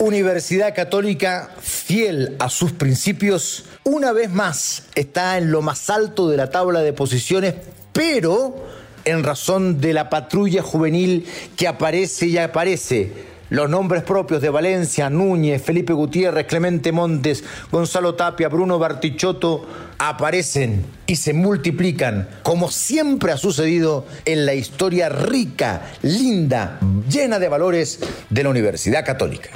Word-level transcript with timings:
Universidad 0.00 0.74
Católica, 0.74 1.50
fiel 1.60 2.36
a 2.38 2.48
sus 2.48 2.70
principios, 2.70 3.64
una 3.82 4.12
vez 4.12 4.30
más 4.30 4.84
está 4.94 5.38
en 5.38 5.50
lo 5.50 5.60
más 5.60 5.90
alto 5.90 6.28
de 6.28 6.36
la 6.36 6.50
tabla 6.50 6.80
de 6.80 6.92
posiciones, 6.92 7.54
pero 7.92 8.54
en 9.04 9.24
razón 9.24 9.80
de 9.80 9.92
la 9.92 10.08
patrulla 10.08 10.62
juvenil 10.62 11.26
que 11.56 11.66
aparece 11.66 12.26
y 12.26 12.38
aparece 12.38 13.12
los 13.50 13.68
nombres 13.70 14.02
propios 14.02 14.42
de 14.42 14.50
Valencia, 14.50 15.10
Núñez, 15.10 15.62
Felipe 15.62 15.92
Gutiérrez, 15.92 16.46
Clemente 16.46 16.92
Montes, 16.92 17.44
Gonzalo 17.70 18.14
Tapia, 18.14 18.48
Bruno 18.48 18.78
Bartichotto 18.78 19.66
aparecen 19.98 20.84
y 21.06 21.16
se 21.16 21.32
multiplican, 21.32 22.28
como 22.42 22.70
siempre 22.70 23.32
ha 23.32 23.36
sucedido 23.36 24.06
en 24.24 24.46
la 24.46 24.54
historia 24.54 25.08
rica, 25.08 25.82
linda, 26.02 26.78
llena 27.08 27.38
de 27.38 27.48
valores 27.48 28.00
de 28.30 28.42
la 28.42 28.50
Universidad 28.50 29.04
Católica. 29.04 29.50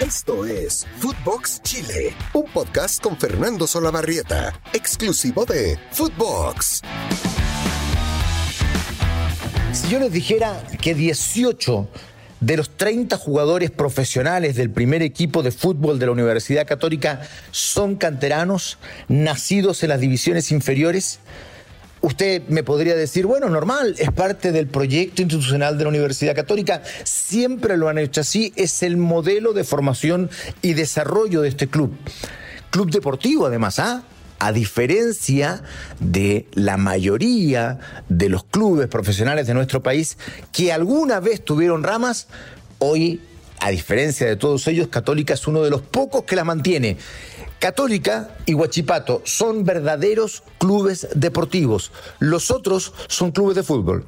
Esto 0.00 0.46
es 0.46 0.86
Footbox 0.98 1.62
Chile, 1.62 2.14
un 2.32 2.44
podcast 2.46 3.02
con 3.02 3.18
Fernando 3.18 3.66
Solabarrieta, 3.66 4.58
exclusivo 4.72 5.44
de 5.44 5.78
Footbox. 5.92 6.82
Si 9.72 9.88
yo 9.88 10.00
les 10.00 10.12
dijera 10.12 10.60
que 10.80 10.94
18 10.94 11.88
de 12.40 12.56
los 12.56 12.70
30 12.70 13.16
jugadores 13.16 13.70
profesionales 13.70 14.56
del 14.56 14.70
primer 14.70 15.02
equipo 15.02 15.42
de 15.42 15.50
fútbol 15.50 15.98
de 15.98 16.06
la 16.06 16.12
Universidad 16.12 16.66
Católica 16.66 17.20
son 17.50 17.96
canteranos, 17.96 18.78
nacidos 19.08 19.82
en 19.82 19.90
las 19.90 20.00
divisiones 20.00 20.50
inferiores. 20.50 21.20
Usted 22.02 22.42
me 22.48 22.62
podría 22.62 22.96
decir, 22.96 23.26
bueno, 23.26 23.50
normal, 23.50 23.94
es 23.98 24.10
parte 24.10 24.52
del 24.52 24.66
proyecto 24.66 25.20
institucional 25.20 25.76
de 25.76 25.84
la 25.84 25.90
Universidad 25.90 26.34
Católica, 26.34 26.82
siempre 27.04 27.76
lo 27.76 27.90
han 27.90 27.98
hecho 27.98 28.22
así, 28.22 28.54
es 28.56 28.82
el 28.82 28.96
modelo 28.96 29.52
de 29.52 29.64
formación 29.64 30.30
y 30.62 30.72
desarrollo 30.72 31.42
de 31.42 31.48
este 31.50 31.68
club. 31.68 31.94
Club 32.70 32.90
deportivo, 32.90 33.46
además, 33.46 33.78
¿ah? 33.78 34.02
A 34.40 34.52
diferencia 34.52 35.62
de 36.00 36.46
la 36.54 36.78
mayoría 36.78 37.78
de 38.08 38.28
los 38.28 38.42
clubes 38.42 38.88
profesionales 38.88 39.46
de 39.46 39.54
nuestro 39.54 39.82
país 39.82 40.18
que 40.50 40.72
alguna 40.72 41.20
vez 41.20 41.44
tuvieron 41.44 41.84
ramas, 41.84 42.26
hoy, 42.78 43.20
a 43.60 43.70
diferencia 43.70 44.26
de 44.26 44.36
todos 44.36 44.66
ellos, 44.66 44.88
Católica 44.88 45.34
es 45.34 45.46
uno 45.46 45.62
de 45.62 45.70
los 45.70 45.82
pocos 45.82 46.24
que 46.24 46.36
la 46.36 46.44
mantiene. 46.44 46.96
Católica 47.58 48.30
y 48.46 48.54
Huachipato 48.54 49.20
son 49.26 49.64
verdaderos 49.64 50.42
clubes 50.58 51.06
deportivos, 51.14 51.92
los 52.18 52.50
otros 52.50 52.94
son 53.08 53.32
clubes 53.32 53.56
de 53.56 53.62
fútbol 53.62 54.06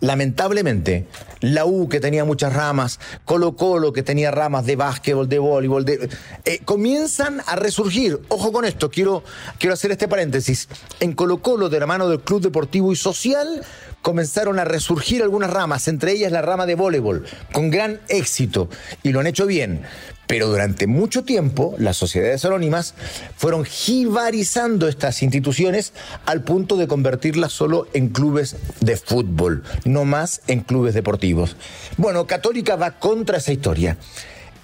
lamentablemente, 0.00 1.06
la 1.40 1.64
U 1.64 1.88
que 1.88 2.00
tenía 2.00 2.24
muchas 2.24 2.52
ramas, 2.52 3.00
Colo 3.24 3.56
Colo 3.56 3.92
que 3.92 4.02
tenía 4.02 4.30
ramas 4.30 4.66
de 4.66 4.76
básquetbol, 4.76 5.28
de 5.28 5.38
voleibol, 5.38 5.84
de, 5.84 6.08
eh, 6.44 6.60
comienzan 6.64 7.42
a 7.46 7.56
resurgir. 7.56 8.20
Ojo 8.28 8.52
con 8.52 8.64
esto, 8.64 8.90
quiero, 8.90 9.22
quiero 9.58 9.74
hacer 9.74 9.90
este 9.90 10.08
paréntesis. 10.08 10.68
En 11.00 11.12
Colo 11.12 11.38
Colo, 11.42 11.68
de 11.68 11.80
la 11.80 11.86
mano 11.86 12.08
del 12.08 12.20
Club 12.20 12.42
Deportivo 12.42 12.92
y 12.92 12.96
Social, 12.96 13.62
comenzaron 14.08 14.58
a 14.58 14.64
resurgir 14.64 15.22
algunas 15.22 15.50
ramas, 15.50 15.86
entre 15.86 16.12
ellas 16.12 16.32
la 16.32 16.40
rama 16.40 16.64
de 16.64 16.76
voleibol, 16.76 17.26
con 17.52 17.68
gran 17.68 18.00
éxito, 18.08 18.70
y 19.02 19.12
lo 19.12 19.20
han 19.20 19.26
hecho 19.26 19.44
bien. 19.44 19.82
Pero 20.26 20.46
durante 20.46 20.86
mucho 20.86 21.24
tiempo 21.24 21.74
las 21.76 21.98
sociedades 21.98 22.42
anónimas 22.46 22.94
fueron 23.36 23.66
jibarizando 23.66 24.88
estas 24.88 25.22
instituciones 25.22 25.92
al 26.24 26.42
punto 26.42 26.78
de 26.78 26.88
convertirlas 26.88 27.52
solo 27.52 27.86
en 27.92 28.08
clubes 28.08 28.56
de 28.80 28.96
fútbol, 28.96 29.62
no 29.84 30.06
más 30.06 30.40
en 30.46 30.60
clubes 30.60 30.94
deportivos. 30.94 31.56
Bueno, 31.98 32.26
Católica 32.26 32.76
va 32.76 32.92
contra 32.92 33.36
esa 33.36 33.52
historia 33.52 33.98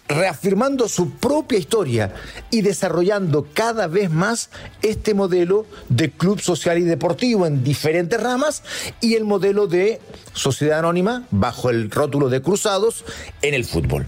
reafirmando 0.09 0.89
su 0.89 1.11
propia 1.11 1.59
historia 1.59 2.15
y 2.51 2.63
desarrollando 2.63 3.49
cada 3.53 3.87
vez 3.87 4.11
más 4.11 4.51
este 4.83 5.15
modelo 5.15 5.67
de 5.89 6.11
club 6.11 6.41
social 6.41 6.79
y 6.79 6.83
deportivo 6.83 7.47
en 7.47 7.65
diferentes 7.65 8.21
ramas 8.21 8.63
y 9.01 9.15
el 9.15 9.25
modelo 9.25 9.67
de 9.67 10.01
sociedad 10.33 10.81
anónima 10.81 11.27
bajo 11.31 11.71
el 11.71 11.91
rótulo 11.91 12.29
de 12.29 12.43
cruzados 12.43 13.05
en 13.43 13.55
el 13.55 13.65
fútbol. 13.65 14.07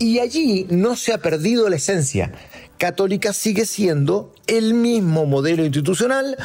Y 0.00 0.20
allí 0.20 0.66
no 0.70 0.94
se 0.94 1.12
ha 1.12 1.18
perdido 1.18 1.68
la 1.68 1.76
esencia. 1.76 2.32
Católica 2.78 3.32
sigue 3.32 3.66
siendo 3.66 4.32
el 4.46 4.72
mismo 4.72 5.26
modelo 5.26 5.64
institucional 5.64 6.36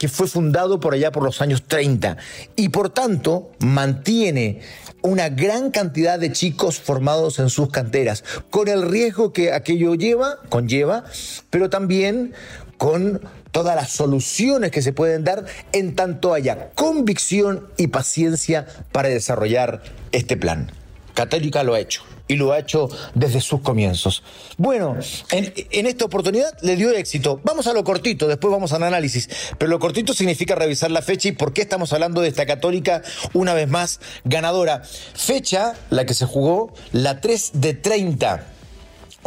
que 0.00 0.08
fue 0.08 0.26
fundado 0.26 0.80
por 0.80 0.94
allá 0.94 1.12
por 1.12 1.22
los 1.22 1.42
años 1.42 1.64
30 1.68 2.16
y 2.56 2.70
por 2.70 2.88
tanto 2.88 3.52
mantiene 3.58 4.60
una 5.02 5.28
gran 5.28 5.70
cantidad 5.70 6.18
de 6.18 6.32
chicos 6.32 6.78
formados 6.80 7.38
en 7.38 7.50
sus 7.50 7.70
canteras, 7.70 8.24
con 8.50 8.68
el 8.68 8.88
riesgo 8.88 9.32
que 9.32 9.52
aquello 9.52 9.94
lleva, 9.94 10.38
conlleva, 10.48 11.04
pero 11.50 11.68
también 11.68 12.32
con 12.78 13.20
todas 13.50 13.76
las 13.76 13.90
soluciones 13.90 14.70
que 14.70 14.80
se 14.80 14.92
pueden 14.92 15.24
dar 15.24 15.44
en 15.72 15.94
tanto 15.94 16.32
haya 16.32 16.70
convicción 16.70 17.68
y 17.76 17.88
paciencia 17.88 18.66
para 18.92 19.08
desarrollar 19.08 19.82
este 20.12 20.36
plan. 20.36 20.70
Católica 21.14 21.62
lo 21.62 21.74
ha 21.74 21.80
hecho 21.80 22.02
y 22.28 22.36
lo 22.36 22.52
ha 22.52 22.58
hecho 22.58 22.88
desde 23.14 23.40
sus 23.40 23.60
comienzos. 23.60 24.22
Bueno, 24.56 24.96
en, 25.30 25.86
esta 25.86 26.04
oportunidad 26.04 26.56
le 26.62 26.76
dio 26.76 26.90
éxito. 26.90 27.40
Vamos 27.44 27.66
a 27.66 27.72
lo 27.72 27.84
cortito, 27.84 28.28
después 28.28 28.52
vamos 28.52 28.72
al 28.72 28.82
análisis. 28.82 29.28
Pero 29.58 29.70
lo 29.70 29.78
cortito 29.78 30.14
significa 30.14 30.54
revisar 30.54 30.90
la 30.90 31.02
fecha 31.02 31.28
y 31.28 31.32
por 31.32 31.52
qué 31.52 31.62
estamos 31.62 31.92
hablando 31.92 32.20
de 32.20 32.28
esta 32.28 32.46
católica 32.46 33.02
una 33.32 33.54
vez 33.54 33.68
más 33.68 34.00
ganadora. 34.24 34.82
Fecha, 34.82 35.74
la 35.90 36.06
que 36.06 36.14
se 36.14 36.26
jugó, 36.26 36.72
la 36.92 37.20
3 37.20 37.52
de 37.54 37.74
30 37.74 38.51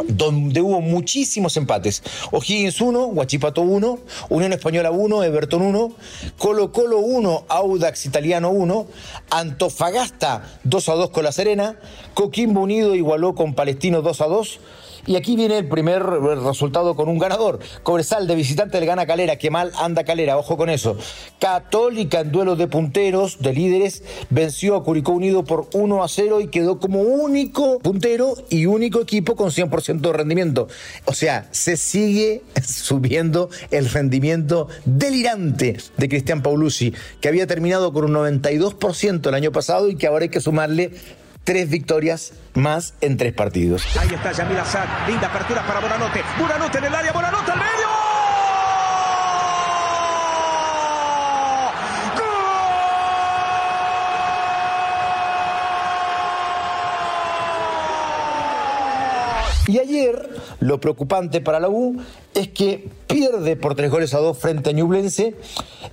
donde 0.04 0.60
hubo 0.60 0.80
muchísimos 0.80 1.56
empates. 1.56 2.02
O'Higgins 2.30 2.80
1, 2.80 3.06
Huachipato 3.06 3.62
1, 3.62 3.98
Unión 4.28 4.52
Española 4.52 4.90
1, 4.90 5.24
Everton 5.24 5.62
1, 5.62 5.92
Colo 6.38 6.72
Colo 6.72 6.98
1, 6.98 7.46
Audax 7.48 8.06
Italiano 8.06 8.50
1, 8.50 8.86
Antofagasta 9.30 10.58
2 10.64 10.88
a 10.88 10.94
2 10.94 11.10
con 11.10 11.24
La 11.24 11.32
Serena, 11.32 11.76
Coquimbo 12.14 12.60
Unido 12.60 12.94
igualó 12.94 13.34
con 13.34 13.54
Palestino 13.54 14.02
2 14.02 14.20
a 14.20 14.26
2, 14.26 14.60
y 15.06 15.16
aquí 15.16 15.36
viene 15.36 15.58
el 15.58 15.68
primer 15.68 16.02
resultado 16.04 16.96
con 16.96 17.08
un 17.08 17.18
ganador. 17.18 17.60
Cobresal 17.82 18.26
de 18.26 18.34
visitante 18.34 18.80
le 18.80 18.86
gana 18.86 19.06
Calera. 19.06 19.36
Qué 19.36 19.50
mal 19.50 19.72
anda 19.78 20.04
Calera, 20.04 20.36
ojo 20.36 20.56
con 20.56 20.68
eso. 20.68 20.96
Católica 21.38 22.20
en 22.20 22.32
duelo 22.32 22.56
de 22.56 22.66
punteros, 22.68 23.38
de 23.40 23.52
líderes, 23.52 24.02
venció 24.30 24.76
a 24.76 24.82
Curicó 24.82 25.12
Unido 25.12 25.44
por 25.44 25.68
1 25.72 26.02
a 26.02 26.08
0 26.08 26.40
y 26.40 26.48
quedó 26.48 26.80
como 26.80 27.00
único 27.00 27.78
puntero 27.78 28.34
y 28.50 28.66
único 28.66 29.00
equipo 29.00 29.36
con 29.36 29.50
100% 29.50 30.00
de 30.00 30.12
rendimiento. 30.12 30.68
O 31.04 31.12
sea, 31.12 31.48
se 31.52 31.76
sigue 31.76 32.42
subiendo 32.64 33.48
el 33.70 33.88
rendimiento 33.88 34.68
delirante 34.84 35.76
de 35.96 36.08
Cristian 36.08 36.42
Paulucci, 36.42 36.92
que 37.20 37.28
había 37.28 37.46
terminado 37.46 37.92
con 37.92 38.04
un 38.04 38.14
92% 38.14 39.28
el 39.28 39.34
año 39.34 39.52
pasado 39.52 39.88
y 39.88 39.96
que 39.96 40.06
ahora 40.06 40.24
hay 40.24 40.30
que 40.30 40.40
sumarle 40.40 40.92
tres 41.46 41.70
victorias 41.70 42.32
más 42.54 42.94
en 43.00 43.16
tres 43.16 43.32
partidos. 43.32 43.86
Ahí 43.96 44.08
está 44.12 44.32
Yamil 44.32 44.58
Azad, 44.58 44.84
linda 45.06 45.28
apertura 45.28 45.64
para 45.64 45.78
Bonanote. 45.78 46.20
Bonanote 46.38 46.78
en 46.78 46.84
el 46.84 46.94
área, 46.94 47.12
Bonanote 47.12 47.52
al 47.52 47.58
medio. 47.58 47.86
Y 59.68 59.78
ayer, 59.78 60.28
lo 60.60 60.80
preocupante 60.80 61.40
para 61.40 61.60
la 61.60 61.68
U 61.68 62.02
es 62.36 62.48
que 62.48 62.88
pierde 63.06 63.56
por 63.56 63.74
tres 63.74 63.90
goles 63.90 64.12
a 64.12 64.18
dos 64.18 64.36
frente 64.38 64.70
a 64.70 64.72
Ñublense 64.72 65.34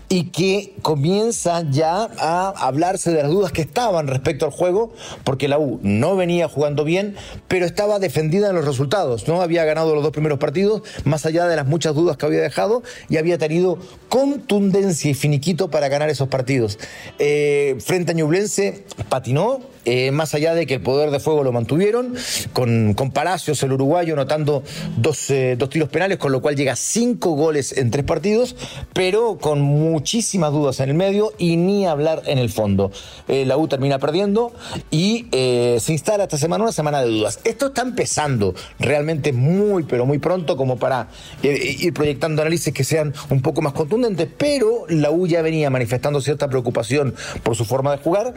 y 0.09 0.25
que 0.25 0.73
comienza 0.81 1.63
ya 1.71 2.09
a 2.19 2.49
hablarse 2.49 3.11
de 3.11 3.23
las 3.23 3.31
dudas 3.31 3.51
que 3.51 3.61
estaban 3.61 4.07
respecto 4.07 4.45
al 4.45 4.51
juego, 4.51 4.93
porque 5.23 5.47
la 5.47 5.57
U 5.57 5.79
no 5.81 6.15
venía 6.15 6.47
jugando 6.47 6.83
bien, 6.83 7.15
pero 7.47 7.65
estaba 7.65 7.99
defendida 7.99 8.49
en 8.49 8.55
los 8.55 8.65
resultados, 8.65 9.27
¿no? 9.27 9.41
Había 9.41 9.63
ganado 9.63 9.95
los 9.95 10.03
dos 10.03 10.11
primeros 10.11 10.37
partidos, 10.37 10.81
más 11.05 11.25
allá 11.25 11.47
de 11.47 11.55
las 11.55 11.65
muchas 11.65 11.95
dudas 11.95 12.17
que 12.17 12.25
había 12.25 12.41
dejado, 12.41 12.83
y 13.09 13.17
había 13.17 13.37
tenido 13.37 13.79
contundencia 14.09 15.09
y 15.09 15.13
finiquito 15.13 15.69
para 15.71 15.87
ganar 15.87 16.09
esos 16.09 16.27
partidos. 16.27 16.77
Eh, 17.19 17.77
frente 17.79 18.11
a 18.11 18.15
Ñublense 18.15 18.83
patinó, 19.07 19.61
eh, 19.85 20.11
más 20.11 20.33
allá 20.33 20.53
de 20.53 20.65
que 20.65 20.75
el 20.75 20.81
poder 20.81 21.11
de 21.11 21.19
fuego 21.19 21.43
lo 21.43 21.51
mantuvieron, 21.51 22.13
con, 22.53 22.93
con 22.93 23.11
Palacios, 23.11 23.63
el 23.63 23.73
uruguayo, 23.73 24.13
anotando 24.13 24.63
dos, 24.97 25.29
eh, 25.29 25.55
dos 25.57 25.69
tiros 25.69 25.89
penales, 25.89 26.17
con 26.17 26.32
lo 26.33 26.41
cual 26.41 26.57
llega 26.57 26.73
a 26.73 26.75
cinco 26.75 27.31
goles 27.31 27.77
en 27.77 27.89
tres 27.89 28.03
partidos, 28.03 28.57
pero 28.91 29.37
con 29.37 29.61
muchísimas 29.61 30.51
dudas 30.51 30.81
en 30.81 30.89
el 30.89 30.95
medio 30.95 31.31
y 31.37 31.55
ni 31.55 31.87
hablar 31.87 32.23
en 32.25 32.37
el 32.37 32.49
fondo. 32.49 32.91
Eh, 33.29 33.45
la 33.45 33.55
U 33.55 33.69
termina 33.69 33.99
perdiendo 33.99 34.51
y 34.91 35.27
se 35.31 35.91
instala 35.91 36.25
esta 36.25 36.37
semana 36.37 36.65
una 36.65 36.73
semana 36.73 37.01
de 37.01 37.09
dudas. 37.09 37.39
Esto 37.45 37.67
está 37.67 37.81
empezando 37.83 38.53
realmente 38.79 39.31
muy, 39.31 39.83
pero 39.83 40.05
muy 40.05 40.19
pronto 40.19 40.57
como 40.57 40.77
para 40.77 41.07
ir 41.41 41.93
proyectando 41.93 42.41
análisis 42.41 42.73
que 42.73 42.83
sean 42.83 43.13
un 43.29 43.41
poco 43.41 43.61
más 43.61 43.73
contundentes, 43.73 44.27
pero 44.37 44.85
la 44.89 45.11
U 45.11 45.25
ya 45.27 45.41
venía 45.41 45.69
manifestando 45.69 46.19
cierta 46.19 46.49
preocupación 46.49 47.15
por 47.43 47.55
su 47.55 47.65
forma 47.65 47.91
de 47.91 47.97
jugar, 48.03 48.33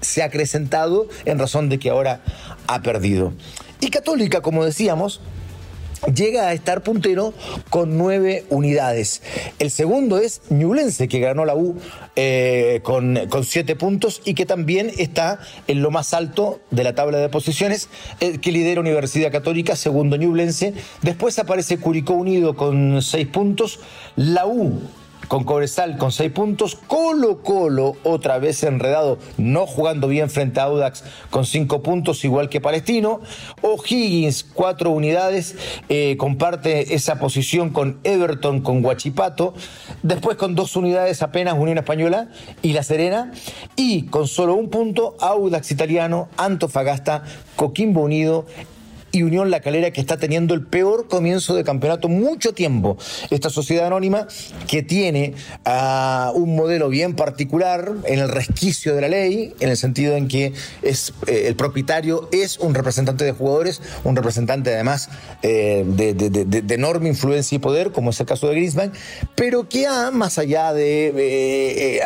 se 0.00 0.22
ha 0.22 0.26
acrecentado 0.26 1.08
en 1.24 1.38
razón 1.38 1.68
de 1.68 1.78
que 1.78 1.90
ahora 1.90 2.22
ha 2.66 2.80
perdido. 2.82 3.32
¿Y 3.80 3.90
Y 3.90 3.92
Católica, 3.92 4.40
como 4.40 4.64
decíamos, 4.64 5.20
llega 6.14 6.48
a 6.48 6.52
estar 6.52 6.82
puntero 6.82 7.34
con 7.68 7.96
nueve 7.98 8.44
unidades. 8.50 9.22
El 9.58 9.70
segundo 9.70 10.18
es 10.18 10.42
Ñublense, 10.50 11.08
que 11.08 11.20
ganó 11.20 11.44
la 11.44 11.54
U 11.54 11.76
eh, 12.16 12.80
con, 12.82 13.18
con, 13.28 13.44
siete 13.44 13.76
puntos 13.76 14.22
y 14.24 14.34
que 14.34 14.46
también 14.46 14.90
está 14.98 15.40
en 15.66 15.82
lo 15.82 15.90
más 15.90 16.14
alto 16.14 16.60
de 16.70 16.84
la 16.84 16.94
tabla 16.94 17.18
de 17.18 17.28
posiciones, 17.28 17.88
eh, 18.20 18.38
que 18.38 18.52
lidera 18.52 18.80
Universidad 18.80 19.32
Católica, 19.32 19.76
segundo 19.76 20.16
Ñublense. 20.16 20.74
Después 21.02 21.38
aparece 21.38 21.78
Curicó 21.78 22.14
Unido 22.14 22.56
con 22.56 23.02
seis 23.02 23.26
puntos. 23.26 23.80
La 24.16 24.46
U 24.46 24.80
con 25.30 25.44
Cobresal 25.44 25.96
con 25.96 26.10
seis 26.10 26.32
puntos, 26.32 26.74
Colo 26.74 27.40
Colo 27.44 27.94
otra 28.02 28.40
vez 28.40 28.64
enredado, 28.64 29.16
no 29.38 29.64
jugando 29.64 30.08
bien 30.08 30.28
frente 30.28 30.58
a 30.58 30.64
Audax 30.64 31.04
con 31.30 31.46
cinco 31.46 31.84
puntos, 31.84 32.24
igual 32.24 32.48
que 32.48 32.60
Palestino, 32.60 33.20
O'Higgins 33.62 34.42
cuatro 34.42 34.90
unidades, 34.90 35.54
eh, 35.88 36.16
comparte 36.16 36.96
esa 36.96 37.20
posición 37.20 37.70
con 37.70 38.00
Everton, 38.02 38.60
con 38.60 38.82
Guachipato, 38.82 39.54
después 40.02 40.36
con 40.36 40.56
dos 40.56 40.74
unidades 40.74 41.22
apenas 41.22 41.54
Unión 41.56 41.78
Española 41.78 42.30
y 42.60 42.72
La 42.72 42.82
Serena, 42.82 43.30
y 43.76 44.06
con 44.06 44.26
solo 44.26 44.54
un 44.54 44.68
punto 44.68 45.16
Audax 45.20 45.70
Italiano, 45.70 46.28
Antofagasta, 46.38 47.22
Coquimbo 47.54 48.00
Unido, 48.00 48.46
y 49.12 49.22
Unión 49.22 49.50
La 49.50 49.60
Calera 49.60 49.90
que 49.90 50.00
está 50.00 50.16
teniendo 50.16 50.54
el 50.54 50.66
peor 50.66 51.08
comienzo 51.08 51.54
de 51.54 51.64
campeonato 51.64 52.08
mucho 52.08 52.52
tiempo. 52.52 52.96
Esta 53.30 53.50
sociedad 53.50 53.86
anónima 53.86 54.26
que 54.68 54.82
tiene 54.82 55.34
uh, 55.66 56.30
un 56.32 56.56
modelo 56.56 56.88
bien 56.88 57.14
particular 57.14 57.92
en 58.04 58.18
el 58.18 58.28
resquicio 58.28 58.94
de 58.94 59.00
la 59.00 59.08
ley, 59.08 59.54
en 59.60 59.68
el 59.68 59.76
sentido 59.76 60.16
en 60.16 60.28
que 60.28 60.52
es 60.82 61.12
eh, 61.26 61.44
el 61.46 61.56
propietario 61.56 62.28
es 62.32 62.58
un 62.58 62.74
representante 62.74 63.24
de 63.24 63.32
jugadores, 63.32 63.80
un 64.04 64.16
representante 64.16 64.72
además 64.74 65.08
eh, 65.42 65.84
de, 65.86 66.74
enorme 66.74 67.08
influencia 67.08 67.56
y 67.56 67.58
poder, 67.58 67.92
como 67.92 68.10
es 68.10 68.20
el 68.20 68.26
caso 68.26 68.48
de 68.48 68.54
Griezmann, 68.54 68.92
pero 69.34 69.68
que 69.68 69.86
ha, 69.86 70.10
más 70.10 70.38
allá 70.38 70.72
de 70.72 71.12
eh, 71.16 72.00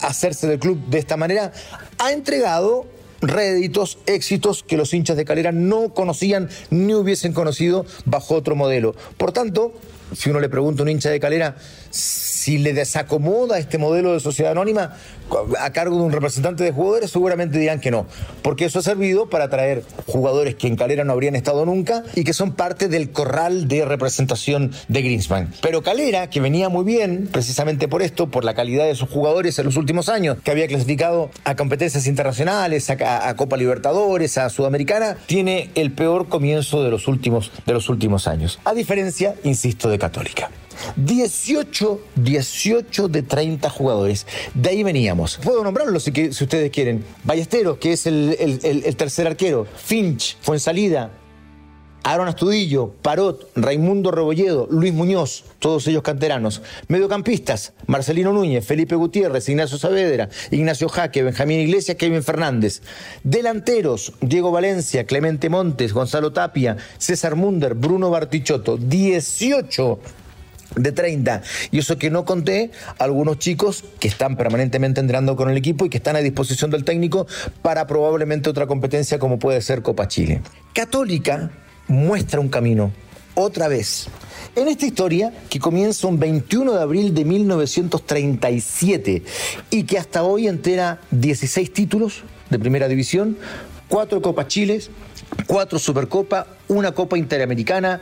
hacerse 0.00 0.46
del 0.46 0.58
club 0.58 0.78
de 0.88 0.98
esta 0.98 1.16
manera, 1.16 1.52
ha 1.98 2.12
entregado 2.12 2.86
réditos, 3.20 3.98
éxitos 4.06 4.62
que 4.62 4.76
los 4.76 4.94
hinchas 4.94 5.16
de 5.16 5.24
Calera 5.24 5.52
no 5.52 5.94
conocían 5.94 6.48
ni 6.70 6.94
hubiesen 6.94 7.32
conocido 7.32 7.86
bajo 8.04 8.34
otro 8.34 8.54
modelo. 8.56 8.94
Por 9.16 9.32
tanto, 9.32 9.72
si 10.16 10.30
uno 10.30 10.40
le 10.40 10.48
pregunta 10.48 10.82
a 10.82 10.84
un 10.84 10.90
hincha 10.90 11.10
de 11.10 11.20
Calera 11.20 11.56
si 11.90 12.58
le 12.58 12.72
desacomoda 12.72 13.58
este 13.58 13.78
modelo 13.78 14.12
de 14.12 14.20
sociedad 14.20 14.52
anónima 14.52 14.94
a 15.60 15.70
cargo 15.72 15.96
de 15.96 16.02
un 16.02 16.12
representante 16.12 16.64
de 16.64 16.72
jugadores, 16.72 17.10
seguramente 17.10 17.58
dirán 17.58 17.80
que 17.80 17.90
no, 17.90 18.06
porque 18.42 18.64
eso 18.64 18.78
ha 18.78 18.82
servido 18.82 19.28
para 19.28 19.44
atraer 19.44 19.84
jugadores 20.06 20.54
que 20.54 20.66
en 20.66 20.76
Calera 20.76 21.04
no 21.04 21.12
habrían 21.12 21.36
estado 21.36 21.66
nunca 21.66 22.02
y 22.14 22.24
que 22.24 22.32
son 22.32 22.52
parte 22.52 22.88
del 22.88 23.10
corral 23.10 23.68
de 23.68 23.84
representación 23.84 24.72
de 24.88 25.02
Greenspan. 25.02 25.52
Pero 25.60 25.82
Calera, 25.82 26.30
que 26.30 26.40
venía 26.40 26.68
muy 26.68 26.84
bien 26.84 27.28
precisamente 27.30 27.88
por 27.88 28.02
esto, 28.02 28.30
por 28.30 28.44
la 28.44 28.54
calidad 28.54 28.86
de 28.86 28.94
sus 28.94 29.08
jugadores 29.10 29.58
en 29.58 29.66
los 29.66 29.76
últimos 29.76 30.08
años, 30.08 30.38
que 30.42 30.50
había 30.50 30.66
clasificado 30.66 31.30
a 31.44 31.56
competencias 31.56 32.06
internacionales, 32.06 32.88
a, 32.90 33.28
a 33.28 33.36
Copa 33.36 33.56
Libertadores, 33.56 34.38
a 34.38 34.48
Sudamericana, 34.48 35.18
tiene 35.26 35.70
el 35.74 35.92
peor 35.92 36.28
comienzo 36.28 36.82
de 36.82 36.90
los 36.90 37.08
últimos, 37.08 37.52
de 37.66 37.72
los 37.72 37.88
últimos 37.88 38.26
años. 38.26 38.58
A 38.64 38.72
diferencia, 38.72 39.34
insisto, 39.44 39.90
de 39.90 39.98
Católica. 39.98 40.50
18, 40.96 42.00
18 42.16 43.08
de 43.08 43.22
30 43.22 43.70
jugadores. 43.70 44.26
De 44.54 44.70
ahí 44.70 44.82
veníamos. 44.82 45.38
Puedo 45.42 45.64
nombrarlos 45.64 46.04
si, 46.04 46.10
ustedes 46.28 46.70
quieren. 46.70 47.04
Ballesteros, 47.24 47.78
que 47.78 47.92
es 47.92 48.06
el, 48.06 48.36
el, 48.62 48.96
tercer 48.96 49.26
arquero. 49.26 49.66
Finch, 49.76 50.36
Fuensalida, 50.40 51.10
Aaron 52.04 52.28
Astudillo, 52.28 52.94
Parot, 53.02 53.50
Raimundo 53.54 54.10
Rebolledo, 54.10 54.66
Luis 54.70 54.94
Muñoz, 54.94 55.44
todos 55.58 55.86
ellos 55.88 56.02
canteranos. 56.02 56.62
Mediocampistas, 56.88 57.74
Marcelino 57.86 58.32
Núñez, 58.32 58.64
Felipe 58.64 58.94
Gutiérrez, 58.94 59.48
Ignacio 59.48 59.76
Saavedra, 59.78 60.28
Ignacio 60.50 60.88
Jaque, 60.88 61.22
Benjamín 61.22 61.60
Iglesias, 61.60 61.96
Kevin 61.98 62.22
Fernández. 62.22 62.82
Delanteros, 63.24 64.14
Diego 64.20 64.50
Valencia, 64.50 65.04
Clemente 65.04 65.50
Montes, 65.50 65.92
Gonzalo 65.92 66.32
Tapia, 66.32 66.76
César 66.96 67.36
Munder, 67.36 67.74
Bruno 67.74 68.08
Bartichotto. 68.10 68.78
18 68.78 70.00
de 70.74 70.92
30. 70.92 71.42
Y 71.70 71.78
eso 71.78 71.98
que 71.98 72.10
no 72.10 72.24
conté, 72.24 72.70
algunos 72.98 73.38
chicos 73.38 73.84
que 73.98 74.08
están 74.08 74.36
permanentemente 74.36 75.00
entrenando 75.00 75.36
con 75.36 75.50
el 75.50 75.56
equipo 75.56 75.84
y 75.84 75.88
que 75.88 75.98
están 75.98 76.16
a 76.16 76.20
disposición 76.20 76.70
del 76.70 76.84
técnico 76.84 77.26
para 77.62 77.86
probablemente 77.86 78.50
otra 78.50 78.66
competencia 78.66 79.18
como 79.18 79.38
puede 79.38 79.60
ser 79.60 79.82
Copa 79.82 80.08
Chile. 80.08 80.42
Católica 80.74 81.50
muestra 81.88 82.40
un 82.40 82.48
camino, 82.48 82.92
otra 83.34 83.68
vez. 83.68 84.08
En 84.56 84.68
esta 84.68 84.86
historia, 84.86 85.32
que 85.48 85.60
comienza 85.60 86.06
un 86.06 86.18
21 86.18 86.72
de 86.72 86.82
abril 86.82 87.14
de 87.14 87.24
1937 87.24 89.22
y 89.70 89.84
que 89.84 89.98
hasta 89.98 90.22
hoy 90.22 90.48
entera 90.48 91.00
16 91.10 91.72
títulos 91.72 92.24
de 92.50 92.58
primera 92.58 92.88
división, 92.88 93.38
cuatro 93.88 94.20
Copas 94.20 94.48
Chiles, 94.48 94.90
cuatro 95.46 95.78
Supercopa, 95.78 96.46
una 96.68 96.92
Copa 96.92 97.16
Interamericana 97.18 98.00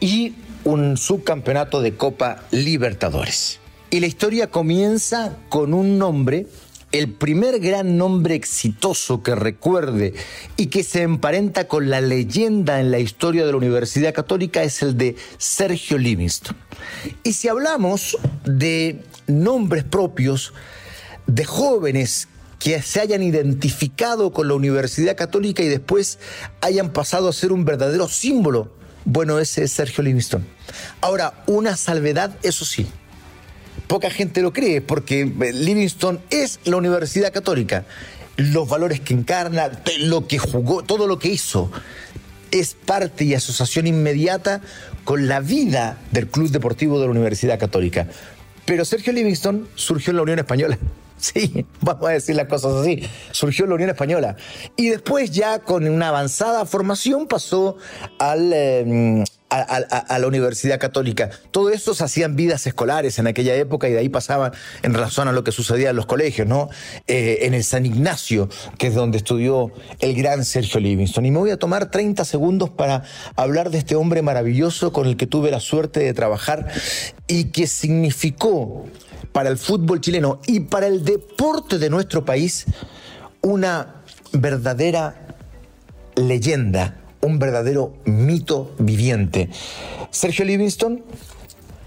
y 0.00 0.34
un 0.68 0.98
subcampeonato 0.98 1.80
de 1.80 1.96
Copa 1.96 2.42
Libertadores. 2.50 3.58
Y 3.88 4.00
la 4.00 4.06
historia 4.06 4.50
comienza 4.50 5.38
con 5.48 5.72
un 5.72 5.98
nombre, 5.98 6.46
el 6.92 7.10
primer 7.14 7.58
gran 7.58 7.96
nombre 7.96 8.34
exitoso 8.34 9.22
que 9.22 9.34
recuerde 9.34 10.12
y 10.58 10.66
que 10.66 10.82
se 10.82 11.00
emparenta 11.00 11.68
con 11.68 11.88
la 11.88 12.02
leyenda 12.02 12.80
en 12.80 12.90
la 12.90 12.98
historia 12.98 13.46
de 13.46 13.52
la 13.52 13.56
Universidad 13.56 14.12
Católica 14.12 14.62
es 14.62 14.82
el 14.82 14.98
de 14.98 15.16
Sergio 15.38 15.96
Livingston. 15.96 16.54
Y 17.22 17.32
si 17.32 17.48
hablamos 17.48 18.18
de 18.44 19.00
nombres 19.26 19.84
propios 19.84 20.52
de 21.26 21.46
jóvenes 21.46 22.28
que 22.58 22.82
se 22.82 23.00
hayan 23.00 23.22
identificado 23.22 24.32
con 24.32 24.48
la 24.48 24.54
Universidad 24.54 25.16
Católica 25.16 25.62
y 25.62 25.68
después 25.68 26.18
hayan 26.60 26.92
pasado 26.92 27.28
a 27.28 27.32
ser 27.32 27.52
un 27.52 27.64
verdadero 27.64 28.06
símbolo 28.06 28.77
bueno, 29.04 29.38
ese 29.38 29.64
es 29.64 29.72
Sergio 29.72 30.04
Livingston. 30.04 30.46
Ahora, 31.00 31.44
una 31.46 31.76
salvedad, 31.76 32.36
eso 32.42 32.64
sí. 32.64 32.86
Poca 33.86 34.10
gente 34.10 34.42
lo 34.42 34.52
cree 34.52 34.80
porque 34.80 35.24
Livingston 35.24 36.20
es 36.30 36.60
la 36.64 36.76
Universidad 36.76 37.32
Católica. 37.32 37.84
Los 38.36 38.68
valores 38.68 39.00
que 39.00 39.14
encarna, 39.14 39.70
lo 40.00 40.26
que 40.26 40.38
jugó, 40.38 40.82
todo 40.82 41.06
lo 41.06 41.18
que 41.18 41.28
hizo, 41.28 41.70
es 42.50 42.74
parte 42.74 43.24
y 43.24 43.34
asociación 43.34 43.86
inmediata 43.86 44.60
con 45.04 45.26
la 45.26 45.40
vida 45.40 45.98
del 46.10 46.28
Club 46.28 46.50
Deportivo 46.50 47.00
de 47.00 47.06
la 47.06 47.12
Universidad 47.12 47.58
Católica. 47.58 48.06
Pero 48.64 48.84
Sergio 48.84 49.12
Livingston 49.12 49.66
surgió 49.74 50.10
en 50.10 50.16
la 50.16 50.22
Unión 50.22 50.38
Española. 50.38 50.78
Sí, 51.28 51.66
vamos 51.80 52.08
a 52.08 52.12
decir 52.12 52.36
las 52.36 52.46
cosas 52.46 52.74
así. 52.74 53.08
Surgió 53.32 53.66
la 53.66 53.74
Unión 53.74 53.90
Española. 53.90 54.36
Y 54.76 54.88
después 54.88 55.30
ya 55.30 55.58
con 55.58 55.86
una 55.86 56.08
avanzada 56.08 56.64
formación 56.64 57.26
pasó 57.26 57.76
a, 58.20 58.36
a, 59.50 60.18
la 60.18 60.26
Universidad 60.26 60.78
Católica. 60.78 61.30
Todo 61.50 61.70
eso 61.70 61.94
se 61.94 62.04
hacían 62.04 62.36
vidas 62.36 62.66
escolares 62.66 63.18
en 63.18 63.26
aquella 63.26 63.54
época 63.54 63.88
y 63.88 63.92
de 63.92 63.98
ahí 63.98 64.08
pasaban 64.08 64.52
en 64.82 64.94
relación 64.94 65.26
a 65.26 65.32
lo 65.32 65.42
que 65.42 65.52
sucedía 65.52 65.90
en 65.90 65.96
los 65.96 66.06
colegios, 66.06 66.46
¿no? 66.46 66.68
Eh, 67.06 67.38
en 67.42 67.54
el 67.54 67.64
San 67.64 67.84
Ignacio, 67.84 68.48
que 68.78 68.88
es 68.88 68.94
donde 68.94 69.18
estudió 69.18 69.72
el 69.98 70.14
gran 70.14 70.44
Sergio 70.44 70.80
Livingston. 70.80 71.26
Y 71.26 71.30
me 71.30 71.38
voy 71.38 71.50
a 71.50 71.56
tomar 71.56 71.90
30 71.90 72.24
segundos 72.24 72.70
para 72.70 73.02
hablar 73.36 73.70
de 73.70 73.78
este 73.78 73.96
hombre 73.96 74.22
maravilloso 74.22 74.92
con 74.92 75.06
el 75.06 75.16
que 75.16 75.26
tuve 75.26 75.50
la 75.50 75.60
suerte 75.60 76.00
de 76.00 76.14
trabajar 76.14 76.68
y 77.26 77.46
que 77.46 77.66
significó 77.66 78.86
para 79.38 79.50
el 79.50 79.56
fútbol 79.56 80.00
chileno 80.00 80.40
y 80.48 80.58
para 80.58 80.88
el 80.88 81.04
deporte 81.04 81.78
de 81.78 81.90
nuestro 81.90 82.24
país 82.24 82.66
una 83.40 84.02
verdadera 84.32 85.28
leyenda, 86.16 86.96
un 87.20 87.38
verdadero 87.38 87.94
mito 88.04 88.74
viviente. 88.80 89.48
Sergio 90.10 90.44
Livingston, 90.44 91.04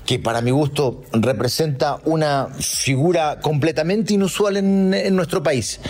que 0.06 0.18
para 0.18 0.40
mi 0.40 0.52
gusto 0.52 1.04
representa 1.12 2.00
una 2.06 2.48
figura 2.58 3.42
completamente 3.42 4.14
inusual 4.14 4.56
en, 4.56 5.14
nuestro 5.14 5.44
país. 5.44 5.82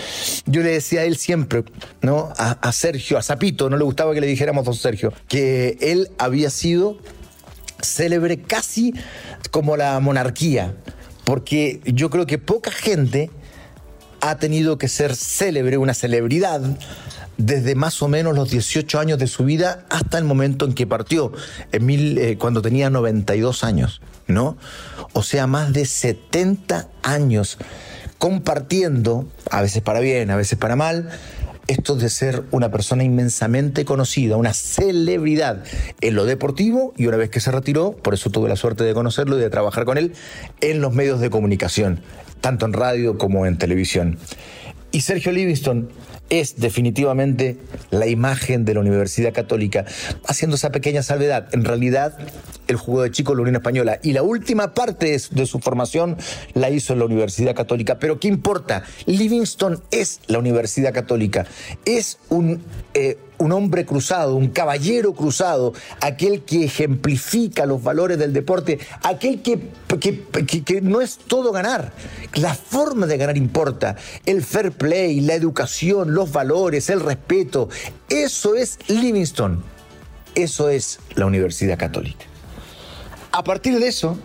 Yo 0.48 0.64
le 0.64 0.72
decía 0.72 1.02
a 1.02 1.04
él 1.04 1.16
siempre, 1.16 1.64
¿no? 2.02 2.34
A, 2.40 2.54
a 2.54 2.72
Sergio, 2.72 3.20
a 3.20 3.22
Zapito, 3.22 3.70
no 3.70 3.78
le 3.78 3.84
gustaba 3.84 4.16
que 4.16 4.22
le 4.22 4.26
dijéramos 4.26 4.66
don 4.66 4.74
Sergio, 4.74 5.14
que 5.28 5.78
él 5.80 6.10
había 6.18 6.50
sido 6.50 6.98
célebre 7.84 8.42
casi 8.42 8.96
como 9.52 9.78
la 9.78 10.00
monarquía 10.00 10.74
porque 11.24 11.82
yo 11.86 12.10
creo 12.10 12.26
que 12.26 12.38
poca 12.38 12.72
gente 12.72 13.30
ha 14.22 14.38
tenido 14.38 14.78
que 14.78 14.88
ser 14.88 15.16
célebre, 15.16 15.78
una 15.78 15.94
celebridad, 15.94 16.62
desde 17.38 17.76
más 17.76 18.02
o 18.02 18.08
menos 18.08 18.36
los 18.36 18.52
18 18.52 19.00
años 19.00 19.18
de 19.18 19.28
su 19.28 19.44
vida 19.44 19.86
hasta 19.90 20.18
el 20.18 20.26
momento 20.26 20.66
en 20.66 20.74
que 20.74 20.86
partió, 20.86 21.32
en 21.72 21.86
mil, 21.86 22.18
eh, 22.18 22.38
cuando 22.38 22.62
tenía 22.62 22.90
92 22.90 23.64
años, 23.64 24.02
¿no? 24.28 24.58
O 25.14 25.24
sea, 25.24 25.48
más 25.48 25.74
de 25.74 25.86
70 25.86 26.88
años 27.02 27.58
compartiendo, 28.18 29.28
a 29.50 29.62
veces 29.62 29.82
para 29.82 30.00
bien, 30.00 30.30
a 30.30 30.36
veces 30.36 30.58
para 30.60 30.76
mal, 30.76 31.10
esto 31.72 31.96
de 31.96 32.10
ser 32.10 32.44
una 32.52 32.70
persona 32.70 33.04
inmensamente 33.04 33.86
conocida, 33.86 34.36
una 34.36 34.54
celebridad 34.54 35.64
en 36.02 36.16
lo 36.16 36.26
deportivo 36.26 36.94
y 36.98 37.08
una 37.08 37.16
vez 37.18 37.30
que 37.30 37.40
se 37.40 37.50
retiró, 37.50 37.94
por 37.94 38.14
eso 38.14 38.30
tuve 38.30 38.50
la 38.50 38.58
suerte 38.58 38.84
de 38.84 38.94
conocerlo 38.94 39.38
y 39.38 39.42
de 39.42 39.50
trabajar 39.50 39.86
con 39.86 39.98
él 39.98 40.14
en 40.60 40.82
los 40.82 40.94
medios 40.94 41.22
de 41.22 41.30
comunicación, 41.30 42.02
tanto 42.42 42.66
en 42.66 42.74
radio 42.74 43.18
como 43.18 43.46
en 43.46 43.58
televisión. 43.58 44.18
Y 44.92 45.02
Sergio 45.02 45.32
Livingston 45.32 45.90
es 46.30 46.60
definitivamente 46.60 47.58
la 47.92 48.08
imagen 48.08 48.66
de 48.66 48.74
la 48.74 48.80
Universidad 48.80 49.34
Católica, 49.34 49.86
haciendo 50.28 50.56
esa 50.56 50.72
pequeña 50.72 51.04
salvedad. 51.04 51.48
En 51.54 51.66
realidad, 51.66 52.18
el 52.68 52.78
jugó 52.78 53.04
de 53.04 53.12
chico 53.12 53.34
en 53.34 53.38
la 53.38 53.42
Unión 53.44 53.56
Española 53.56 54.00
y 54.02 54.14
la 54.14 54.24
última 54.24 54.74
parte 54.74 55.18
de 55.32 55.46
su 55.46 55.60
formación 55.60 56.18
la 56.54 56.70
hizo 56.70 56.94
en 56.94 57.00
la 57.00 57.06
Universidad 57.06 57.56
Católica. 57.56 58.00
Pero 58.00 58.20
¿qué 58.20 58.28
importa? 58.28 58.84
Livingston 59.06 59.82
es 59.92 60.22
la 60.28 60.40
Universidad 60.40 60.94
Católica. 60.94 61.46
Es 61.86 62.18
un... 62.30 62.62
Eh, 62.94 63.18
un 63.42 63.52
hombre 63.52 63.86
cruzado, 63.86 64.36
un 64.36 64.50
caballero 64.50 65.14
cruzado, 65.14 65.74
aquel 66.00 66.44
que 66.44 66.66
ejemplifica 66.66 67.66
los 67.66 67.82
valores 67.82 68.20
del 68.20 68.34
deporte, 68.34 68.80
aquel 69.02 69.42
que, 69.42 69.60
que, 70.00 70.82
no 70.82 71.02
es 71.02 71.18
todo 71.18 71.52
ganar. 71.52 71.92
La 72.36 72.54
forma 72.54 73.08
de 73.08 73.18
ganar 73.18 73.38
importa. 73.38 73.96
El 74.28 74.44
fair 74.44 74.72
play, 74.72 75.22
la 75.22 75.34
educación, 75.34 76.14
los 76.14 76.32
valores, 76.32 76.90
el 76.92 77.00
respeto. 77.00 77.70
Eso 78.10 78.56
es 78.56 78.78
Livingston. 78.88 79.64
Eso 80.36 80.70
es 80.70 81.00
la 81.16 81.26
Universidad 81.26 81.80
Católica. 81.80 82.26
A 83.32 83.44
partir 83.44 83.80
de 83.80 83.88
eso, 83.88 84.18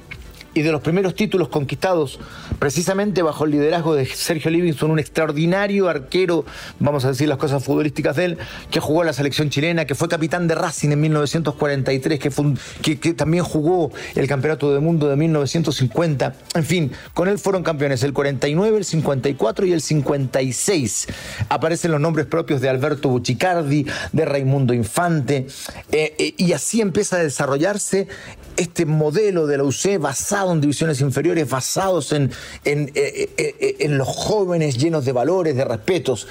y 0.57 0.63
de 0.63 0.73
los 0.73 0.81
primeros 0.81 1.15
títulos 1.15 1.49
conquistados 1.49 2.19
precisamente 2.59 3.23
bajo 3.23 3.45
el 3.45 3.53
liderazgo 3.53 3.95
de 3.95 4.07
Sergio 4.07 4.51
Livingston, 4.51 4.91
un 4.91 4.99
extraordinario 4.99 5.89
arquero, 5.89 6.45
vamos 6.79 7.05
a 7.05 7.09
decir 7.09 7.29
las 7.29 7.39
cosas 7.39 7.65
futbolísticas 7.65 8.17
de 8.17 8.25
él, 8.25 8.39
que 8.71 8.81
jugó 8.81 9.03
en 9.03 9.07
la 9.07 9.13
selección 9.13 9.51
chilena, 9.51 9.85
que 9.85 9.95
fue 9.95 10.09
capitán 10.09 10.47
de 10.47 10.55
Racing 10.55 10.91
en 10.91 11.01
1943, 11.01 12.19
que, 12.19 13.15
también 13.15 13.45
jugó 13.45 13.93
el 14.15 14.27
Campeonato 14.27 14.73
del 14.73 14.83
Mundo 14.83 15.09
de 15.09 15.17
1950. 15.17 16.35
En 16.55 16.65
fin, 16.65 16.93
con 17.15 17.29
él 17.29 17.39
fueron 17.39 17.63
campeones 17.63 18.03
el 18.03 18.13
49, 18.13 18.79
el 18.79 18.85
54 18.85 19.67
y 19.67 19.73
el 19.73 19.81
56. 19.81 21.07
Aparecen 21.49 21.91
los 21.93 22.01
nombres 22.01 22.27
propios 22.27 22.61
de 22.61 22.69
Alberto 22.69 23.09
Buccicardi, 23.09 23.87
de 24.13 24.25
Raimundo 24.25 24.75
Infante, 24.75 25.47
eh, 25.93 26.15
eh, 26.19 26.35
y 26.37 26.53
así 26.53 26.81
empieza 26.81 27.17
a 27.17 27.21
desarrollarse 27.21 28.09
este 28.57 28.87
modelo 28.87 29.47
de 29.47 29.59
la 29.59 29.65
UC 29.65 29.99
basado 30.01 30.53
en 30.53 30.61
divisiones 30.61 31.01
inferiores, 31.01 31.49
basados 31.49 32.13
en, 32.13 32.31
en, 32.65 32.91
eh, 32.95 33.31
eh, 33.37 33.55
eh, 33.59 33.77
en, 33.81 33.99
los 33.99 34.09
jóvenes 34.09 34.77
llenos 34.79 35.05
de 35.05 35.13
valores, 35.13 35.57
de 35.57 35.65
respetos. 35.65 36.27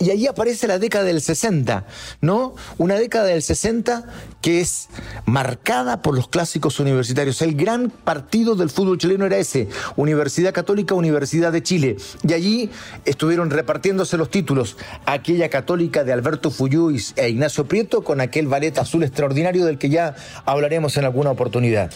Y 0.00 0.10
ahí 0.10 0.28
aparece 0.28 0.68
la 0.68 0.78
década 0.78 1.04
del 1.04 1.20
60, 1.20 1.84
¿no? 2.20 2.54
Una 2.78 2.94
década 2.94 3.24
del 3.24 3.42
60 3.42 4.04
que 4.40 4.60
es 4.60 4.88
marcada 5.26 6.02
por 6.02 6.14
los 6.14 6.28
clásicos 6.28 6.78
universitarios. 6.78 7.42
El 7.42 7.56
gran 7.56 7.90
partido 7.90 8.54
del 8.54 8.70
fútbol 8.70 8.98
chileno 8.98 9.26
era 9.26 9.38
ese, 9.38 9.68
Universidad 9.96 10.52
Católica, 10.52 10.94
Universidad 10.94 11.50
de 11.50 11.64
Chile. 11.64 11.96
Y 12.22 12.32
allí 12.32 12.70
estuvieron 13.04 13.50
repartiéndose 13.50 14.16
los 14.16 14.30
títulos, 14.30 14.76
aquella 15.04 15.48
católica 15.48 16.04
de 16.04 16.12
Alberto 16.12 16.52
Fuyú 16.52 16.96
e 17.16 17.28
Ignacio 17.28 17.66
Prieto 17.66 18.04
con 18.04 18.20
aquel 18.20 18.46
ballet 18.46 18.78
azul 18.78 19.02
extraordinario 19.02 19.64
del 19.64 19.78
que 19.78 19.88
ya 19.88 20.14
hablaremos 20.44 20.96
en 20.96 21.06
alguna 21.06 21.32
oportunidad. 21.32 21.90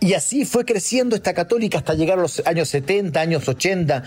Y 0.00 0.14
así 0.14 0.44
fue 0.44 0.64
creciendo 0.64 1.16
esta 1.16 1.34
católica 1.34 1.78
hasta 1.78 1.94
llegar 1.94 2.18
a 2.18 2.22
los 2.22 2.42
años 2.46 2.68
70, 2.68 3.20
años 3.20 3.48
80. 3.48 4.02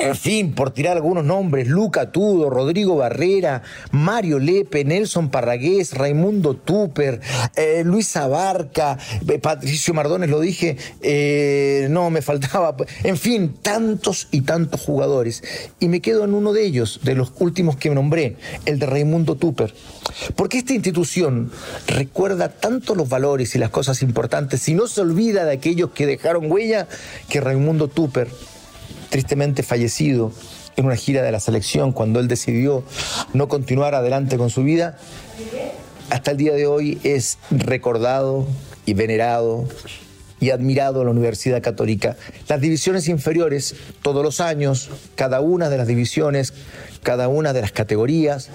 En 0.00 0.16
fin, 0.16 0.54
por 0.54 0.70
tirar 0.70 0.96
algunos 0.96 1.24
nombres, 1.24 1.68
Luca 1.68 2.10
Tudo, 2.10 2.50
Rodrigo 2.50 2.96
Barrera, 2.96 3.62
Mario 3.90 4.38
Lepe, 4.38 4.84
Nelson 4.84 5.30
Parragués, 5.30 5.94
Raimundo 5.94 6.54
Tupper, 6.54 7.20
eh, 7.56 7.82
Luis 7.84 8.16
Abarca, 8.16 8.98
eh, 9.28 9.38
Patricio 9.38 9.94
Mardones, 9.94 10.30
lo 10.30 10.40
dije, 10.40 10.76
eh, 11.02 11.86
no, 11.90 12.10
me 12.10 12.22
faltaba. 12.22 12.76
En 13.04 13.16
fin, 13.16 13.56
tantos 13.62 14.28
y 14.30 14.42
tantos 14.42 14.80
jugadores. 14.80 15.42
Y 15.80 15.88
me 15.88 16.00
quedo 16.00 16.24
en 16.24 16.34
uno 16.34 16.52
de 16.52 16.64
ellos, 16.64 17.00
de 17.02 17.14
los 17.14 17.32
últimos 17.38 17.76
que 17.76 17.90
nombré, 17.90 18.36
el 18.64 18.78
de 18.78 18.86
Raimundo 18.86 19.36
Tupper. 19.36 19.74
Porque 20.34 20.58
esta 20.58 20.74
institución 20.74 21.50
recuerda 21.86 22.48
tanto 22.48 22.94
los 22.94 23.08
valores 23.08 23.54
y 23.54 23.58
las 23.58 23.70
cosas 23.70 24.02
importantes, 24.02 24.68
y 24.68 24.74
no 24.74 24.86
se 24.96 25.02
olvida 25.02 25.44
de 25.44 25.52
aquellos 25.52 25.90
que 25.90 26.06
dejaron 26.06 26.50
huella, 26.50 26.88
que 27.28 27.42
Raimundo 27.42 27.86
Tupper, 27.86 28.28
tristemente 29.10 29.62
fallecido 29.62 30.32
en 30.74 30.86
una 30.86 30.96
gira 30.96 31.22
de 31.22 31.30
la 31.30 31.38
selección, 31.38 31.92
cuando 31.92 32.18
él 32.18 32.28
decidió 32.28 32.82
no 33.34 33.46
continuar 33.46 33.94
adelante 33.94 34.38
con 34.38 34.48
su 34.48 34.62
vida, 34.62 34.96
hasta 36.08 36.30
el 36.30 36.38
día 36.38 36.54
de 36.54 36.66
hoy 36.66 36.98
es 37.04 37.36
recordado 37.50 38.46
y 38.86 38.94
venerado 38.94 39.68
y 40.40 40.48
admirado 40.48 41.00
en 41.00 41.06
la 41.06 41.12
Universidad 41.12 41.62
Católica. 41.62 42.16
Las 42.48 42.62
divisiones 42.62 43.06
inferiores, 43.08 43.74
todos 44.00 44.24
los 44.24 44.40
años, 44.40 44.88
cada 45.14 45.42
una 45.42 45.68
de 45.68 45.76
las 45.76 45.86
divisiones, 45.86 46.54
cada 47.02 47.28
una 47.28 47.52
de 47.52 47.60
las 47.60 47.72
categorías, 47.72 48.48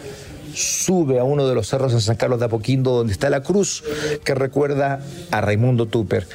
sube 0.54 1.20
a 1.20 1.24
uno 1.24 1.48
de 1.48 1.56
los 1.56 1.68
cerros 1.68 1.94
en 1.94 2.02
San 2.02 2.16
Carlos 2.16 2.40
de 2.40 2.46
Apoquindo, 2.46 2.92
donde 2.92 3.14
está 3.14 3.30
la 3.30 3.42
cruz 3.42 3.84
que 4.24 4.36
recuerda 4.36 5.02
a 5.32 5.42
Raimundo 5.42 5.86
Tupper, 5.88 6.28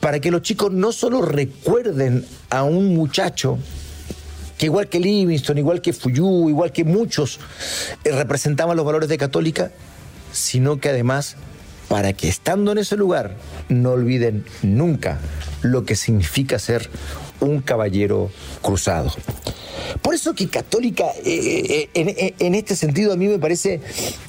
para 0.00 0.20
que 0.20 0.30
los 0.30 0.42
chicos 0.42 0.72
no 0.72 0.92
solo 0.92 1.22
recuerden 1.22 2.24
a 2.50 2.62
un 2.62 2.94
muchacho 2.94 3.58
que 4.58 4.66
igual 4.66 4.88
que 4.88 5.00
Livingston, 5.00 5.58
igual 5.58 5.80
que 5.80 5.92
Fuyú, 5.92 6.48
igual 6.48 6.72
que 6.72 6.84
muchos 6.84 7.40
eh, 8.04 8.12
representaban 8.12 8.76
los 8.76 8.86
valores 8.86 9.08
de 9.08 9.18
Católica, 9.18 9.72
sino 10.32 10.78
que 10.78 10.90
además 10.90 11.36
para 11.88 12.12
que 12.12 12.28
estando 12.28 12.72
en 12.72 12.78
ese 12.78 12.96
lugar 12.96 13.36
no 13.68 13.92
olviden 13.92 14.44
nunca 14.62 15.18
lo 15.62 15.84
que 15.84 15.96
significa 15.96 16.58
ser 16.58 16.88
un 17.40 17.60
caballero 17.60 18.30
cruzado. 18.62 19.12
Por 20.02 20.14
eso 20.14 20.34
que 20.34 20.48
Católica, 20.48 21.06
eh, 21.24 21.88
eh, 21.94 22.34
en, 22.38 22.54
este 22.54 22.76
sentido, 22.76 23.12
a 23.12 23.16
mí 23.16 23.26
me 23.28 23.38
parece 23.38 23.80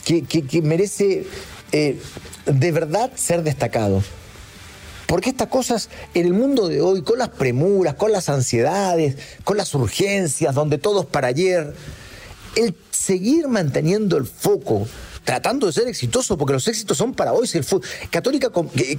que, 0.04 0.62
merece 0.62 1.26
eh, 1.72 2.00
de 2.46 2.72
verdad 2.72 3.12
ser 3.16 3.44
destacado. 3.44 4.04
Porque 5.08 5.30
estas 5.30 5.50
cosas 5.50 5.90
en 6.14 6.26
el 6.26 6.34
mundo 6.34 6.68
de 6.68 6.82
hoy, 6.82 7.04
con 7.04 7.20
las 7.20 7.30
premuras, 7.30 7.94
con 7.94 8.12
las 8.12 8.28
ansiedades, 8.28 9.18
con 9.44 9.58
las 9.58 9.74
urgencias, 9.76 10.56
donde 10.56 10.78
todo 10.78 11.02
es 11.02 11.06
para 11.06 11.28
ayer, 11.28 11.76
el 12.56 12.76
seguir 12.90 13.48
manteniendo 13.48 14.18
el 14.18 14.26
foco 14.26 14.88
tratando 15.26 15.68
de 15.68 15.74
ser 15.74 15.88
exitoso, 15.88 16.38
porque 16.38 16.54
los 16.54 16.68
éxitos 16.68 16.98
son 16.98 17.14
para 17.14 17.34
hoy. 17.34 17.50
el 17.54 17.66
Católica 18.10 18.50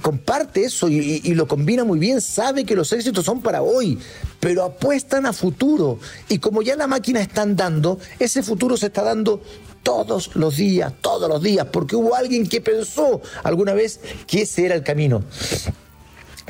comparte 0.01 0.65
eso 0.65 0.87
y, 0.89 1.33
lo 1.33 1.47
combina 1.47 1.83
muy 1.83 1.97
bien, 1.97 2.21
sabe 2.21 2.65
que 2.65 2.75
los 2.75 2.91
éxitos 2.91 3.25
son 3.25 3.41
para 3.41 3.61
hoy, 3.61 3.97
pero 4.39 4.63
apuestan 4.63 5.25
a 5.25 5.33
futuro. 5.33 5.99
Y 6.29 6.37
como 6.37 6.61
ya 6.61 6.75
la 6.75 6.85
máquina 6.85 7.21
está 7.21 7.41
andando, 7.41 7.99
ese 8.19 8.43
futuro 8.43 8.77
se 8.77 8.87
está 8.87 9.03
dando 9.03 9.41
todos 9.81 10.35
los 10.35 10.57
días, 10.57 10.93
todos 11.01 11.29
los 11.29 11.41
días, 11.41 11.65
porque 11.71 11.95
hubo 11.95 12.13
alguien 12.13 12.47
que 12.47 12.59
pensó 12.59 13.21
alguna 13.43 13.73
vez 13.73 14.01
que 14.27 14.41
ese 14.41 14.65
era 14.65 14.75
el 14.75 14.83
camino. 14.83 15.23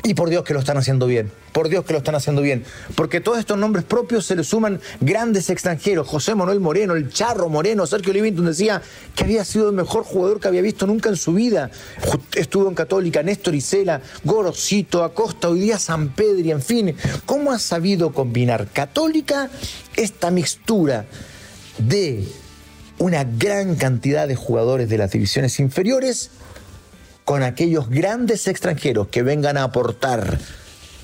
Y 0.04 0.14
por 0.14 0.30
Dios 0.30 0.44
que 0.44 0.54
lo 0.54 0.60
están 0.60 0.76
haciendo 0.76 1.06
bien, 1.06 1.30
por 1.52 1.68
Dios 1.68 1.84
que 1.84 1.92
lo 1.92 1.98
están 1.98 2.14
haciendo 2.14 2.40
bien, 2.40 2.64
porque 2.94 3.20
todos 3.20 3.38
estos 3.38 3.58
nombres 3.58 3.84
propios 3.84 4.24
se 4.24 4.36
le 4.36 4.44
suman 4.44 4.80
grandes 5.00 5.50
extranjeros, 5.50 6.06
José 6.06 6.36
Manuel 6.36 6.60
Moreno, 6.60 6.94
el 6.94 7.10
Charro 7.10 7.48
Moreno, 7.48 7.84
Sergio 7.84 8.12
Livington 8.12 8.46
decía 8.46 8.80
que 9.16 9.24
había 9.24 9.44
sido 9.44 9.68
el 9.68 9.74
mejor 9.74 10.04
jugador 10.04 10.38
que 10.38 10.48
había 10.48 10.62
visto 10.62 10.86
nunca 10.86 11.08
en 11.08 11.16
su 11.16 11.34
vida, 11.34 11.70
estuvo 12.36 12.68
en 12.68 12.74
Católica, 12.76 13.24
Néstor 13.24 13.56
Isela, 13.56 14.00
Gorosito, 14.22 15.02
Acosta, 15.02 15.48
hoy 15.48 15.60
día 15.60 15.78
San 15.78 16.10
Pedro, 16.14 16.52
en 16.52 16.62
fin, 16.62 16.94
¿cómo 17.26 17.50
ha 17.50 17.58
sabido 17.58 18.12
combinar 18.12 18.68
Católica 18.68 19.50
esta 19.96 20.30
mixtura 20.30 21.06
de 21.78 22.24
una 22.98 23.24
gran 23.24 23.76
cantidad 23.76 24.28
de 24.28 24.36
jugadores 24.36 24.88
de 24.88 24.98
las 24.98 25.10
divisiones 25.10 25.58
inferiores 25.60 26.30
con 27.28 27.42
aquellos 27.42 27.90
grandes 27.90 28.48
extranjeros 28.48 29.08
que 29.08 29.22
vengan 29.22 29.58
a 29.58 29.64
aportar, 29.64 30.38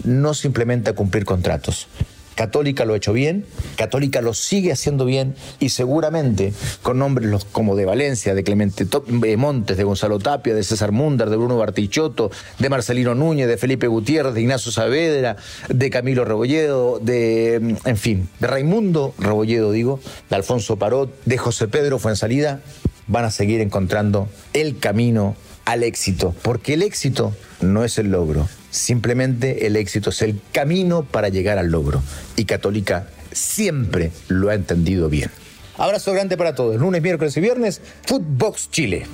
no 0.05 0.33
simplemente 0.33 0.89
a 0.89 0.95
cumplir 0.95 1.27
contratos. 1.27 1.87
Católica 2.35 2.87
lo 2.87 2.95
ha 2.95 2.97
hecho 2.97 3.13
bien, 3.13 3.45
Católica 3.77 4.23
lo 4.23 4.33
sigue 4.33 4.73
haciendo 4.73 5.05
bien 5.05 5.35
y 5.61 5.69
seguramente 5.69 6.55
con 6.81 6.99
nombres 6.99 7.45
como 7.53 7.77
de 7.77 7.85
Valencia, 7.85 8.35
de 8.35 8.43
Clemente 8.43 8.87
eh, 8.87 9.37
Montes, 9.37 9.77
de 9.77 9.85
Gonzalo 9.85 10.19
Tapia, 10.19 10.55
de 10.55 10.65
César 10.65 10.93
Mundar, 10.93 11.29
de 11.29 11.37
Bruno 11.37 11.59
Bartichotto, 11.59 12.31
de 12.59 12.71
Marcelino 12.71 13.15
Núñez, 13.15 13.47
de 13.47 13.59
Felipe 13.59 13.87
Gutiérrez, 13.87 14.33
de 14.33 14.41
Ignacio 14.41 14.73
Saavedra, 14.73 15.37
de 15.69 15.91
Camilo 15.91 16.25
Rebolledo, 16.25 17.01
de, 17.01 17.61
mm, 17.61 17.87
en 17.87 17.97
fin, 17.99 18.29
de 18.41 18.47
Raimundo 18.47 19.13
Rebolledo, 19.19 19.73
digo, 19.73 20.01
de 20.31 20.37
Alfonso 20.37 20.79
Parot, 20.79 21.15
de 21.27 21.37
José 21.37 21.69
Pedro 21.69 21.99
Fuensalida, 21.99 22.63
van 23.09 23.27
a 23.27 23.31
seguir 23.31 23.61
encontrando 23.61 24.31
el 24.55 24.79
camino 24.79 25.37
al 25.65 25.83
éxito, 25.83 26.35
porque 26.43 26.75
el 26.75 26.83
éxito 26.83 27.35
no 27.61 27.85
es 27.85 27.99
el 27.99 28.11
logro, 28.11 28.49
simplemente 28.71 29.67
el 29.67 29.77
éxito 29.77 30.11
es 30.11 30.23
el 30.23 30.41
camino 30.53 31.05
para 31.05 31.29
llegar 31.29 31.59
al 31.59 31.71
logro. 31.71 32.03
Y 32.37 32.45
Católica 32.45 33.09
siempre 33.33 34.13
lo 34.29 34.51
ha 34.51 34.55
entendido 34.55 35.09
bien. 35.09 35.31
Abrazo 35.77 36.13
grande 36.13 36.37
para 36.37 36.55
todos. 36.55 36.77
Lunes, 36.77 37.03
miércoles 37.03 37.37
y 37.37 37.41
viernes, 37.41 37.81
Footbox 38.07 38.71
Chile. 38.71 39.07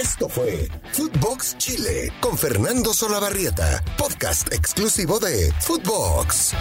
Esto 0.00 0.28
fue 0.28 0.68
Footbox 0.92 1.56
Chile 1.56 2.12
con 2.20 2.36
Fernando 2.36 2.92
Solabarrieta, 2.92 3.82
podcast 3.96 4.52
exclusivo 4.52 5.18
de 5.18 5.52
Footbox. 5.60 6.52